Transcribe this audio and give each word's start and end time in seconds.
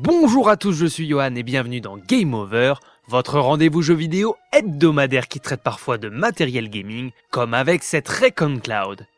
Bonjour 0.00 0.48
à 0.48 0.56
tous, 0.56 0.74
je 0.74 0.86
suis 0.86 1.08
Johan 1.08 1.34
et 1.34 1.42
bienvenue 1.42 1.80
dans 1.80 1.96
Game 1.98 2.32
Over, 2.32 2.74
votre 3.08 3.40
rendez-vous 3.40 3.82
jeu 3.82 3.94
vidéo 3.94 4.36
hebdomadaire 4.52 5.26
qui 5.26 5.40
traite 5.40 5.60
parfois 5.60 5.98
de 5.98 6.08
matériel 6.08 6.70
gaming, 6.70 7.10
comme 7.32 7.52
avec 7.52 7.82
cette 7.82 8.08
Recon 8.08 8.60
Cloud. 8.62 9.08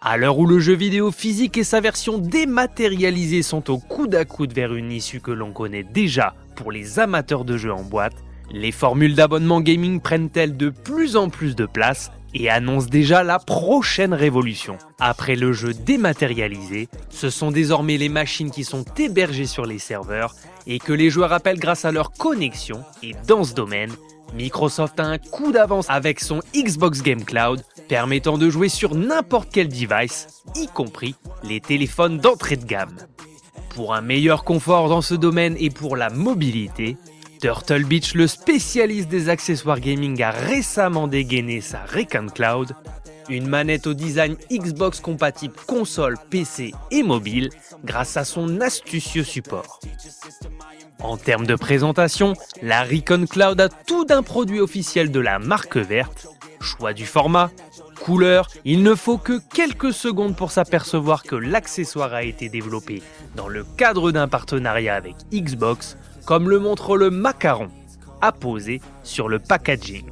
À 0.00 0.16
l'heure 0.16 0.38
où 0.38 0.46
le 0.46 0.60
jeu 0.60 0.74
vidéo 0.74 1.10
physique 1.10 1.56
et 1.56 1.64
sa 1.64 1.80
version 1.80 2.18
dématérialisée 2.18 3.42
sont 3.42 3.68
au 3.68 3.78
coude 3.78 4.14
à 4.14 4.24
coude 4.24 4.52
vers 4.52 4.74
une 4.74 4.92
issue 4.92 5.20
que 5.20 5.32
l'on 5.32 5.52
connaît 5.52 5.82
déjà 5.82 6.36
pour 6.54 6.70
les 6.70 7.00
amateurs 7.00 7.44
de 7.44 7.56
jeux 7.56 7.72
en 7.72 7.82
boîte, 7.82 8.22
les 8.52 8.70
formules 8.70 9.16
d'abonnement 9.16 9.60
gaming 9.60 10.00
prennent-elles 10.00 10.56
de 10.56 10.70
plus 10.70 11.16
en 11.16 11.30
plus 11.30 11.56
de 11.56 11.66
place 11.66 12.12
et 12.34 12.50
annoncent 12.50 12.88
déjà 12.88 13.22
la 13.22 13.38
prochaine 13.38 14.14
révolution. 14.14 14.78
Après 14.98 15.36
le 15.36 15.52
jeu 15.52 15.74
dématérialisé, 15.74 16.88
ce 17.10 17.30
sont 17.30 17.50
désormais 17.50 17.96
les 17.96 18.08
machines 18.08 18.50
qui 18.50 18.64
sont 18.64 18.84
hébergées 18.98 19.46
sur 19.46 19.66
les 19.66 19.78
serveurs 19.78 20.34
et 20.66 20.78
que 20.78 20.92
les 20.92 21.10
joueurs 21.10 21.32
appellent 21.32 21.58
grâce 21.58 21.84
à 21.84 21.92
leur 21.92 22.12
connexion. 22.12 22.82
Et 23.02 23.14
dans 23.26 23.44
ce 23.44 23.54
domaine, 23.54 23.92
Microsoft 24.34 25.00
a 25.00 25.04
un 25.04 25.18
coup 25.18 25.52
d'avance 25.52 25.86
avec 25.88 26.20
son 26.20 26.40
Xbox 26.54 27.02
Game 27.02 27.24
Cloud 27.24 27.62
permettant 27.88 28.38
de 28.38 28.48
jouer 28.48 28.68
sur 28.68 28.94
n'importe 28.94 29.48
quel 29.52 29.68
device, 29.68 30.44
y 30.54 30.68
compris 30.68 31.16
les 31.42 31.60
téléphones 31.60 32.18
d'entrée 32.18 32.56
de 32.56 32.64
gamme. 32.64 32.96
Pour 33.70 33.94
un 33.94 34.00
meilleur 34.00 34.44
confort 34.44 34.88
dans 34.88 35.00
ce 35.00 35.14
domaine 35.14 35.56
et 35.58 35.70
pour 35.70 35.96
la 35.96 36.10
mobilité, 36.10 36.96
Turtle 37.40 37.84
Beach, 37.84 38.14
le 38.14 38.26
spécialiste 38.26 39.08
des 39.08 39.30
accessoires 39.30 39.80
gaming, 39.80 40.22
a 40.22 40.30
récemment 40.30 41.08
dégainé 41.08 41.62
sa 41.62 41.80
Recon 41.86 42.26
Cloud, 42.26 42.74
une 43.30 43.46
manette 43.46 43.86
au 43.86 43.94
design 43.94 44.36
Xbox 44.52 45.00
compatible 45.00 45.54
console, 45.66 46.18
PC 46.28 46.74
et 46.90 47.02
mobile 47.02 47.48
grâce 47.82 48.18
à 48.18 48.24
son 48.24 48.60
astucieux 48.60 49.24
support. 49.24 49.80
En 51.02 51.16
termes 51.16 51.46
de 51.46 51.54
présentation, 51.54 52.34
la 52.60 52.84
Recon 52.84 53.24
Cloud 53.26 53.58
a 53.58 53.70
tout 53.70 54.04
d'un 54.04 54.22
produit 54.22 54.60
officiel 54.60 55.10
de 55.10 55.20
la 55.20 55.38
marque 55.38 55.78
verte, 55.78 56.26
choix 56.60 56.92
du 56.92 57.06
format, 57.06 57.50
couleur, 58.00 58.48
il 58.64 58.82
ne 58.82 58.94
faut 58.94 59.18
que 59.18 59.40
quelques 59.54 59.94
secondes 59.94 60.36
pour 60.36 60.50
s'apercevoir 60.50 61.22
que 61.22 61.36
l'accessoire 61.36 62.12
a 62.12 62.22
été 62.22 62.50
développé 62.50 63.02
dans 63.34 63.48
le 63.48 63.64
cadre 63.76 64.10
d'un 64.10 64.28
partenariat 64.28 64.94
avec 64.94 65.14
Xbox, 65.32 65.96
comme 66.24 66.48
le 66.48 66.58
montre 66.58 66.96
le 66.96 67.10
macaron 67.10 67.68
apposé 68.20 68.80
sur 69.02 69.28
le 69.28 69.38
packaging. 69.38 70.04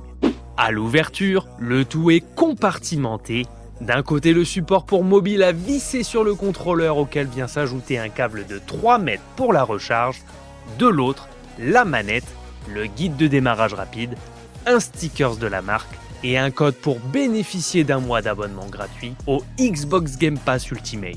À 0.57 0.71
l'ouverture, 0.71 1.47
le 1.59 1.85
tout 1.85 2.11
est 2.11 2.25
compartimenté. 2.35 3.47
D'un 3.81 4.03
côté, 4.03 4.33
le 4.33 4.45
support 4.45 4.87
pour 4.87 5.05
mobile 5.05 5.43
à 5.43 5.53
visser 5.53 6.03
sur 6.03 6.25
le 6.25 6.35
contrôleur 6.35 6.97
auquel 6.97 7.29
vient 7.29 7.47
s'ajouter 7.47 7.99
un 7.99 8.09
câble 8.09 8.47
de 8.47 8.59
3 8.59 8.99
mètres 8.99 9.23
pour 9.37 9.53
la 9.53 9.63
recharge. 9.63 10.21
De 10.79 10.87
l'autre, 10.87 11.29
la 11.59 11.85
manette, 11.85 12.27
le 12.69 12.87
guide 12.87 13.17
de 13.17 13.29
démarrage 13.29 13.75
rapide, 13.75 14.17
un 14.67 14.81
sticker 14.81 15.37
de 15.37 15.47
la 15.47 15.63
marque 15.63 15.95
et 16.25 16.37
un 16.37 16.51
code 16.51 16.75
pour 16.75 16.99
bénéficier 16.99 17.85
d'un 17.85 18.01
mois 18.01 18.21
d'abonnement 18.21 18.67
gratuit 18.67 19.15
au 19.29 19.45
Xbox 19.61 20.19
Game 20.19 20.39
Pass 20.39 20.71
Ultimate. 20.71 21.17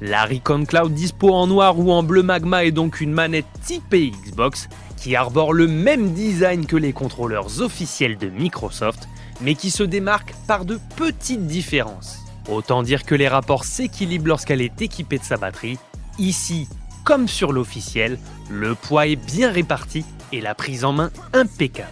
La 0.00 0.24
Recon 0.24 0.64
Cloud 0.64 0.92
dispo 0.92 1.32
en 1.32 1.46
noir 1.46 1.78
ou 1.78 1.92
en 1.92 2.02
bleu 2.02 2.22
magma 2.22 2.64
est 2.64 2.72
donc 2.72 3.00
une 3.00 3.12
manette 3.12 3.46
typée 3.64 4.10
Xbox 4.10 4.68
qui 4.96 5.16
arbore 5.16 5.52
le 5.52 5.68
même 5.68 6.12
design 6.12 6.66
que 6.66 6.76
les 6.76 6.92
contrôleurs 6.92 7.60
officiels 7.60 8.18
de 8.18 8.28
Microsoft, 8.28 9.08
mais 9.40 9.54
qui 9.54 9.70
se 9.70 9.82
démarque 9.82 10.34
par 10.46 10.64
de 10.64 10.78
petites 10.96 11.46
différences. 11.46 12.18
Autant 12.48 12.82
dire 12.82 13.04
que 13.04 13.14
les 13.14 13.28
rapports 13.28 13.64
s'équilibrent 13.64 14.28
lorsqu'elle 14.28 14.60
est 14.60 14.82
équipée 14.82 15.18
de 15.18 15.24
sa 15.24 15.36
batterie. 15.36 15.78
Ici, 16.18 16.68
comme 17.04 17.28
sur 17.28 17.52
l'officiel, 17.52 18.18
le 18.50 18.74
poids 18.74 19.06
est 19.06 19.16
bien 19.16 19.50
réparti 19.50 20.04
et 20.32 20.40
la 20.40 20.54
prise 20.54 20.84
en 20.84 20.92
main 20.92 21.10
impeccable. 21.32 21.90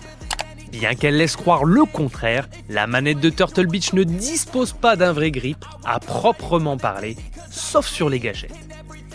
Bien 0.72 0.94
qu'elle 0.94 1.19
laisse 1.19 1.37
croire 1.37 1.65
le 1.65 1.84
contraire, 1.84 2.49
la 2.71 2.87
manette 2.87 3.21
de 3.21 3.28
Turtle 3.28 3.66
Beach 3.66 3.93
ne 3.93 4.05
dispose 4.05 4.72
pas 4.72 4.97
d'un 4.97 5.12
vrai 5.12 5.31
grip 5.31 5.65
à 5.84 6.00
proprement 6.00 6.78
parler, 6.78 7.16
sauf 7.50 7.87
sur 7.87 8.09
les 8.09 8.19
gâchettes. 8.19 8.56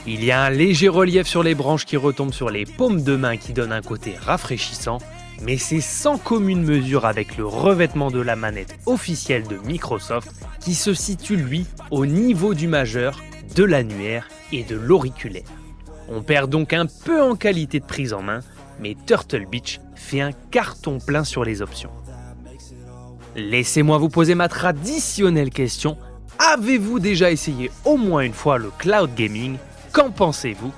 Il 0.06 0.24
y 0.24 0.32
a 0.32 0.44
un 0.44 0.52
léger 0.52 0.88
relief 0.88 1.26
sur 1.26 1.42
les 1.42 1.56
branches 1.56 1.86
qui 1.86 1.98
retombe 1.98 2.32
sur 2.32 2.52
les 2.52 2.66
paumes 2.66 3.02
de 3.02 3.16
main 3.16 3.38
qui 3.38 3.54
donne 3.54 3.72
un 3.72 3.82
côté 3.82 4.14
rafraîchissant, 4.16 5.00
mais 5.42 5.58
c'est 5.58 5.82
sans 5.82 6.20
commune 6.20 6.64
mesure 6.64 7.06
avec 7.06 7.38
le 7.38 7.46
revêtement 7.48 8.12
de 8.12 8.22
la 8.22 8.36
manette 8.36 8.78
officielle 8.86 9.48
de 9.48 9.58
Microsoft 9.58 10.30
qui 10.60 10.76
se 10.76 10.94
situe 10.94 11.38
lui 11.38 11.66
au 11.90 12.06
niveau 12.06 12.54
du 12.54 12.68
majeur, 12.68 13.20
de 13.56 13.64
l'annuaire 13.64 14.30
et 14.52 14.64
de 14.64 14.76
l'auriculaire. 14.76 15.44
On 16.08 16.22
perd 16.22 16.52
donc 16.52 16.72
un 16.72 16.86
peu 16.86 17.20
en 17.20 17.36
qualité 17.36 17.80
de 17.80 17.86
prise 17.86 18.14
en 18.14 18.22
main, 18.22 18.42
mais 18.80 18.96
Turtle 19.06 19.46
Beach 19.46 19.80
fait 19.96 20.22
un 20.22 20.32
carton 20.52 21.00
plein 21.00 21.24
sur 21.24 21.44
les 21.44 21.62
options. 21.62 21.92
Laissez-moi 23.36 23.98
vous 23.98 24.10
poser 24.10 24.36
ma 24.36 24.48
traditionnelle 24.48 25.52
question. 25.52 25.98
Avez-vous 26.40 27.00
déjà 27.00 27.32
essayé 27.32 27.72
au 27.86 27.98
moins 27.98 28.22
une 28.22 28.34
fois 28.34 28.58
le 28.58 28.72
cloud 28.78 29.14
gaming? 29.16 29.58
Qu'en 29.92 30.12
pensez-vous? 30.12 30.72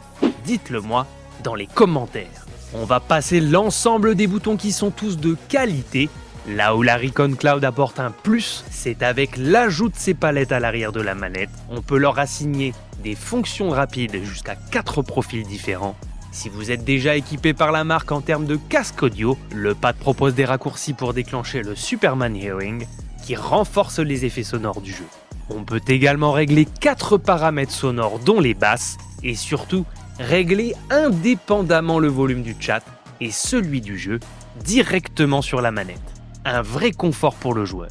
Dites-le 0.45 0.81
moi 0.81 1.07
dans 1.43 1.55
les 1.55 1.67
commentaires. 1.67 2.45
On 2.73 2.85
va 2.85 2.99
passer 2.99 3.39
l'ensemble 3.39 4.16
des 4.16 4.27
boutons 4.27 4.57
qui 4.57 4.71
sont 4.71 4.91
tous 4.91 5.17
de 5.17 5.35
qualité. 5.47 6.09
Là 6.47 6.75
où 6.75 6.81
la 6.81 6.97
Recon 6.97 7.33
Cloud 7.37 7.63
apporte 7.63 7.99
un 7.99 8.11
plus, 8.11 8.63
c'est 8.69 9.03
avec 9.03 9.37
l'ajout 9.37 9.89
de 9.89 9.95
ces 9.95 10.13
palettes 10.13 10.51
à 10.51 10.59
l'arrière 10.59 10.91
de 10.91 11.01
la 11.01 11.16
manette. 11.16 11.49
On 11.69 11.81
peut 11.81 11.97
leur 11.97 12.19
assigner 12.19 12.73
des 13.03 13.16
fonctions 13.16 13.69
rapides 13.69 14.23
jusqu'à 14.23 14.55
4 14.55 15.01
profils 15.01 15.43
différents 15.43 15.95
si 16.31 16.50
vous 16.50 16.72
êtes 16.72 16.84
déjà 16.84 17.16
équipé 17.16 17.53
par 17.53 17.72
la 17.72 17.84
marque 17.84 18.12
en 18.12 18.22
termes 18.22 18.45
de 18.45 18.56
casque 18.56 19.03
audio, 19.03 19.38
le 19.53 19.73
pad 19.73 19.95
propose 19.95 20.35
des 20.35 20.45
raccourcis 20.45 20.94
pour 20.94 21.13
déclencher 21.13 21.63
le 21.63 21.75
Superman 21.75 22.35
Hearing 22.35 22.85
qui 23.23 23.35
renforce 23.35 24.00
les 24.00 24.25
effets 24.25 24.44
sonores 24.44 24.81
du 24.81 24.91
jeu. 24.91 25.06
On 25.50 25.63
peut 25.63 25.81
également 25.88 26.31
régler 26.31 26.66
4 26.66 27.17
paramètres 27.17 27.72
sonores 27.72 28.19
dont 28.19 28.40
les 28.40 28.53
basses 28.53 28.97
et 29.23 29.35
surtout 29.35 29.85
régler 30.19 30.75
indépendamment 30.90 32.00
le 32.00 32.07
volume 32.07 32.44
du 32.44 32.56
chat 32.59 32.84
et 33.19 33.31
celui 33.31 33.81
du 33.81 33.97
jeu 33.97 34.19
directement 34.63 35.41
sur 35.41 35.61
la 35.61 35.72
manette. 35.72 35.97
Un 36.46 36.61
vrai 36.61 36.91
confort 36.91 37.35
pour 37.35 37.53
le 37.53 37.66
joueur. 37.66 37.90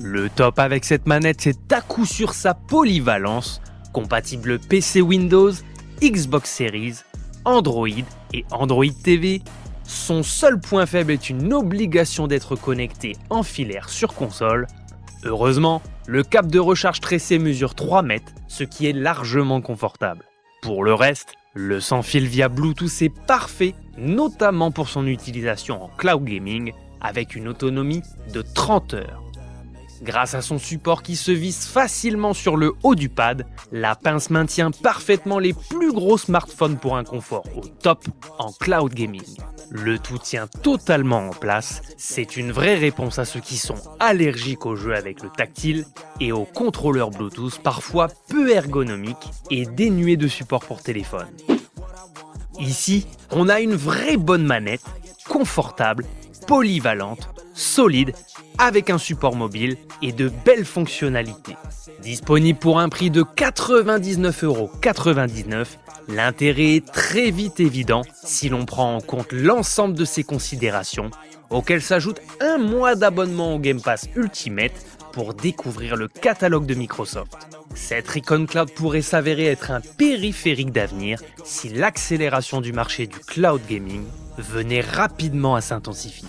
Le 0.00 0.30
top 0.30 0.58
avec 0.58 0.86
cette 0.86 1.06
manette, 1.06 1.42
c'est 1.42 1.72
à 1.72 1.82
coup 1.82 2.06
sûr 2.06 2.32
sa 2.32 2.54
polyvalence, 2.54 3.60
compatible 3.92 4.58
PC 4.58 5.02
Windows, 5.02 5.52
Xbox 6.02 6.50
Series 6.50 6.94
Android 7.44 7.88
et 8.32 8.44
Android 8.50 8.84
TV. 9.02 9.42
Son 9.84 10.22
seul 10.22 10.60
point 10.60 10.86
faible 10.86 11.12
est 11.12 11.30
une 11.30 11.52
obligation 11.52 12.26
d'être 12.26 12.56
connecté 12.56 13.16
en 13.28 13.42
filaire 13.42 13.88
sur 13.88 14.14
console. 14.14 14.66
Heureusement, 15.24 15.82
le 16.06 16.22
câble 16.22 16.50
de 16.50 16.58
recharge 16.58 17.00
tressé 17.00 17.38
mesure 17.38 17.74
3 17.74 18.02
mètres, 18.02 18.32
ce 18.48 18.64
qui 18.64 18.86
est 18.86 18.92
largement 18.92 19.60
confortable. 19.60 20.24
Pour 20.62 20.84
le 20.84 20.94
reste, 20.94 21.34
le 21.54 21.80
sans 21.80 22.02
fil 22.02 22.26
via 22.26 22.48
Bluetooth 22.48 23.02
est 23.02 23.14
parfait, 23.26 23.74
notamment 23.98 24.70
pour 24.70 24.88
son 24.88 25.06
utilisation 25.06 25.82
en 25.82 25.88
cloud 25.88 26.24
gaming, 26.24 26.72
avec 27.00 27.34
une 27.34 27.48
autonomie 27.48 28.02
de 28.32 28.42
30 28.42 28.94
heures. 28.94 29.22
Grâce 30.02 30.34
à 30.34 30.40
son 30.40 30.58
support 30.58 31.02
qui 31.02 31.14
se 31.14 31.30
visse 31.30 31.66
facilement 31.66 32.32
sur 32.32 32.56
le 32.56 32.72
haut 32.82 32.94
du 32.94 33.10
pad, 33.10 33.46
la 33.70 33.94
pince 33.94 34.30
maintient 34.30 34.70
parfaitement 34.70 35.38
les 35.38 35.52
plus 35.52 35.92
gros 35.92 36.16
smartphones 36.16 36.78
pour 36.78 36.96
un 36.96 37.04
confort 37.04 37.44
au 37.54 37.66
top 37.66 38.04
en 38.38 38.50
cloud 38.52 38.94
gaming. 38.94 39.36
Le 39.70 39.98
tout 39.98 40.18
tient 40.18 40.48
totalement 40.62 41.28
en 41.28 41.30
place, 41.30 41.82
c'est 41.96 42.36
une 42.36 42.50
vraie 42.50 42.76
réponse 42.76 43.18
à 43.18 43.24
ceux 43.24 43.40
qui 43.40 43.56
sont 43.56 43.76
allergiques 44.00 44.66
aux 44.66 44.74
jeux 44.74 44.96
avec 44.96 45.22
le 45.22 45.28
tactile 45.28 45.84
et 46.18 46.32
aux 46.32 46.44
contrôleurs 46.44 47.10
Bluetooth 47.10 47.60
parfois 47.62 48.08
peu 48.28 48.50
ergonomiques 48.50 49.16
et 49.50 49.66
dénués 49.66 50.16
de 50.16 50.28
support 50.28 50.64
pour 50.64 50.82
téléphone. 50.82 51.28
Ici, 52.58 53.06
on 53.30 53.48
a 53.48 53.60
une 53.60 53.74
vraie 53.74 54.16
bonne 54.16 54.44
manette, 54.44 54.84
confortable, 55.28 56.04
polyvalente, 56.46 57.28
solide 57.54 58.12
avec 58.60 58.90
un 58.90 58.98
support 58.98 59.34
mobile 59.34 59.78
et 60.02 60.12
de 60.12 60.30
belles 60.44 60.66
fonctionnalités. 60.66 61.56
Disponible 62.02 62.58
pour 62.58 62.78
un 62.78 62.90
prix 62.90 63.10
de 63.10 63.22
99,99€, 63.22 65.66
l'intérêt 66.08 66.76
est 66.76 66.86
très 66.86 67.30
vite 67.30 67.58
évident 67.58 68.02
si 68.22 68.50
l'on 68.50 68.66
prend 68.66 68.96
en 68.96 69.00
compte 69.00 69.32
l'ensemble 69.32 69.94
de 69.94 70.04
ces 70.04 70.24
considérations, 70.24 71.10
auxquelles 71.48 71.80
s'ajoute 71.80 72.20
un 72.40 72.58
mois 72.58 72.96
d'abonnement 72.96 73.54
au 73.54 73.58
Game 73.58 73.80
Pass 73.80 74.10
Ultimate 74.14 74.84
pour 75.12 75.32
découvrir 75.32 75.96
le 75.96 76.08
catalogue 76.08 76.66
de 76.66 76.74
Microsoft. 76.74 77.32
Cette 77.74 78.08
Recon 78.08 78.44
Cloud 78.46 78.72
pourrait 78.72 79.00
s'avérer 79.00 79.46
être 79.46 79.70
un 79.70 79.80
périphérique 79.80 80.70
d'avenir 80.70 81.22
si 81.44 81.70
l'accélération 81.70 82.60
du 82.60 82.74
marché 82.74 83.06
du 83.06 83.20
cloud 83.20 83.62
gaming 83.68 84.04
venait 84.36 84.82
rapidement 84.82 85.54
à 85.54 85.62
s'intensifier. 85.62 86.28